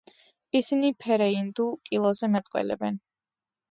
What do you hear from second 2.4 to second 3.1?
მეტყველებენ.